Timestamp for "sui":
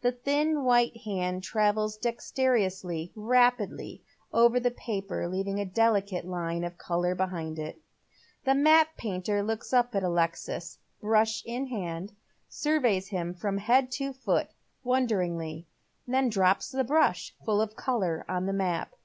12.48-12.80